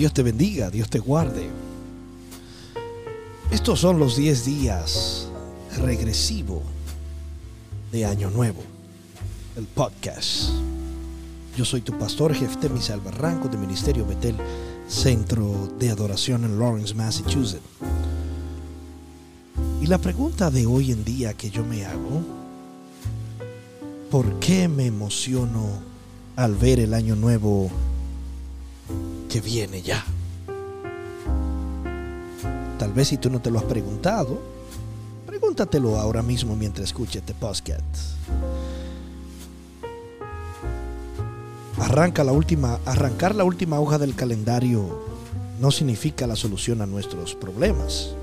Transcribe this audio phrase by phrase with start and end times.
[0.00, 1.50] Dios te bendiga, Dios te guarde.
[3.50, 5.28] Estos son los 10 días
[5.76, 6.62] regresivo
[7.92, 8.62] de Año Nuevo,
[9.58, 10.52] el podcast.
[11.54, 14.36] Yo soy tu pastor Jefte Misal Barranco de Ministerio Betel,
[14.88, 17.60] Centro de Adoración en Lawrence, Massachusetts.
[19.82, 22.22] Y la pregunta de hoy en día que yo me hago,
[24.10, 25.68] ¿por qué me emociono
[26.36, 27.70] al ver el año nuevo
[29.30, 30.04] que viene ya?
[32.78, 34.40] Tal vez si tú no te lo has preguntado,
[35.24, 37.84] pregúntatelo ahora mismo mientras escuches este podcast.
[41.78, 45.06] Arranca la última, arrancar la última hoja del calendario
[45.60, 48.14] no significa la solución a nuestros problemas.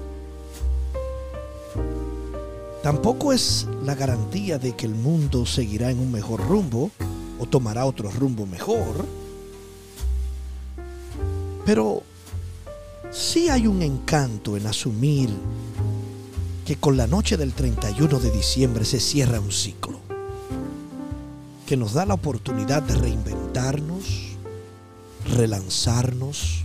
[2.83, 6.91] Tampoco es la garantía de que el mundo seguirá en un mejor rumbo
[7.39, 9.05] o tomará otro rumbo mejor.
[11.67, 12.01] Pero
[13.11, 15.29] sí hay un encanto en asumir
[16.65, 19.99] que con la noche del 31 de diciembre se cierra un ciclo
[21.65, 24.38] que nos da la oportunidad de reinventarnos,
[25.35, 26.63] relanzarnos,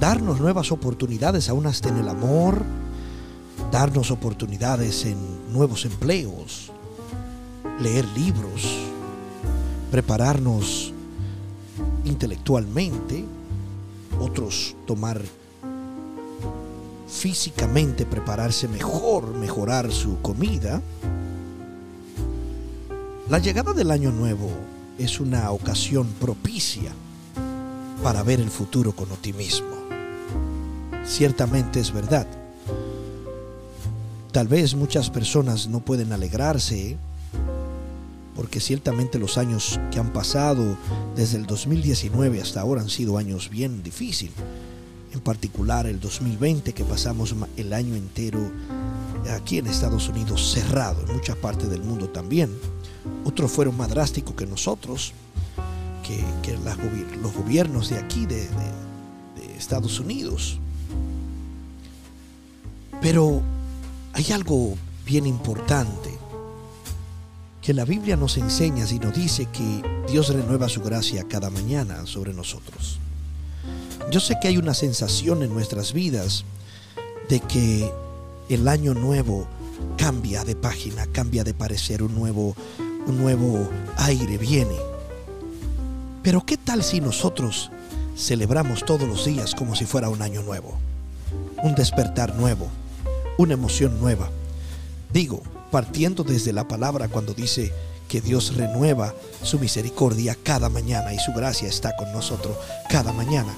[0.00, 2.64] darnos nuevas oportunidades aún hasta en el amor,
[3.70, 5.16] darnos oportunidades en
[5.52, 6.72] nuevos empleos,
[7.78, 8.80] leer libros,
[9.92, 10.92] prepararnos
[12.04, 13.37] intelectualmente,
[14.18, 15.20] otros tomar
[17.08, 20.80] físicamente, prepararse mejor, mejorar su comida,
[23.28, 24.50] la llegada del año nuevo
[24.98, 26.90] es una ocasión propicia
[28.02, 29.68] para ver el futuro con optimismo.
[31.04, 32.26] Ciertamente es verdad.
[34.32, 36.96] Tal vez muchas personas no pueden alegrarse
[38.38, 40.76] porque ciertamente los años que han pasado
[41.16, 44.32] desde el 2019 hasta ahora han sido años bien difíciles.
[45.12, 48.38] En particular el 2020 que pasamos el año entero
[49.36, 52.50] aquí en Estados Unidos cerrado, en muchas partes del mundo también
[53.24, 55.12] otros fueron más drásticos que nosotros,
[56.06, 56.56] que,
[57.20, 58.48] los gobiernos de aquí, de,
[59.58, 60.60] Estados Unidos.
[63.02, 63.42] Pero
[64.12, 66.16] hay algo bien importante
[67.68, 72.06] que la Biblia nos enseña y nos dice que Dios renueva su gracia cada mañana
[72.06, 72.98] sobre nosotros.
[74.10, 76.46] Yo sé que hay una sensación en nuestras vidas
[77.28, 77.92] de que
[78.48, 79.46] el año nuevo
[79.98, 82.56] cambia de página, cambia de parecer, un nuevo
[83.06, 83.68] un nuevo
[83.98, 84.76] aire viene.
[86.22, 87.70] Pero ¿qué tal si nosotros
[88.16, 90.78] celebramos todos los días como si fuera un año nuevo?
[91.62, 92.68] Un despertar nuevo,
[93.36, 94.30] una emoción nueva.
[95.12, 97.72] Digo, partiendo desde la palabra cuando dice
[98.08, 102.56] que Dios renueva su misericordia cada mañana y su gracia está con nosotros
[102.88, 103.54] cada mañana.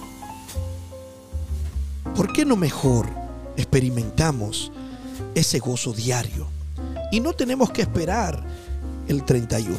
[2.16, 3.08] ¿Por qué no mejor
[3.56, 4.72] experimentamos
[5.34, 6.48] ese gozo diario?
[7.12, 8.42] Y no tenemos que esperar
[9.08, 9.78] el 31.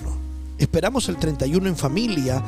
[0.57, 2.41] Esperamos el 31 en familia,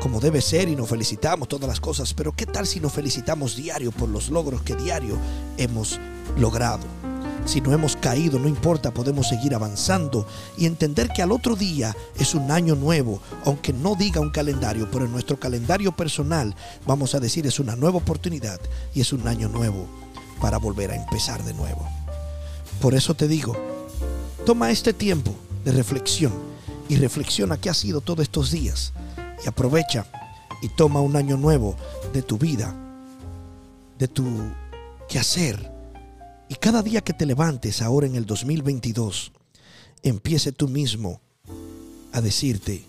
[0.00, 3.56] como debe ser, y nos felicitamos todas las cosas, pero ¿qué tal si nos felicitamos
[3.56, 5.16] diario por los logros que diario
[5.56, 6.00] hemos
[6.36, 6.99] logrado?
[7.44, 11.96] Si no hemos caído, no importa, podemos seguir avanzando y entender que al otro día
[12.18, 16.54] es un año nuevo, aunque no diga un calendario, pero en nuestro calendario personal
[16.86, 18.60] vamos a decir es una nueva oportunidad
[18.94, 19.86] y es un año nuevo
[20.40, 21.88] para volver a empezar de nuevo.
[22.80, 23.56] Por eso te digo,
[24.46, 25.34] toma este tiempo
[25.64, 26.32] de reflexión
[26.88, 28.92] y reflexiona qué ha sido todos estos días
[29.44, 30.06] y aprovecha
[30.62, 31.76] y toma un año nuevo
[32.12, 32.74] de tu vida,
[33.98, 34.24] de tu
[35.08, 35.79] quehacer.
[36.50, 39.30] Y cada día que te levantes ahora en el 2022,
[40.02, 41.20] empiece tú mismo
[42.12, 42.84] a decirte,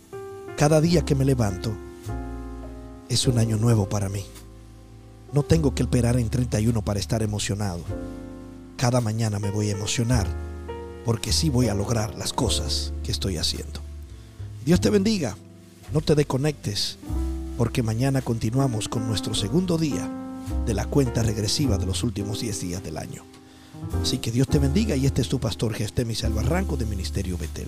[0.58, 1.72] cada día que me levanto
[3.08, 4.26] es un año nuevo para mí.
[5.32, 7.82] No tengo que esperar en 31 para estar emocionado.
[8.78, 10.26] Cada mañana me voy a emocionar
[11.06, 13.80] porque sí voy a lograr las cosas que estoy haciendo.
[14.66, 15.38] Dios te bendiga,
[15.94, 16.98] no te desconectes,
[17.60, 20.10] porque mañana continuamos con nuestro segundo día
[20.66, 23.24] de la cuenta regresiva de los últimos 10 días del año.
[24.02, 27.68] Así que Dios te bendiga y este es tu pastor Gestemis Albarranco de Ministerio Betel.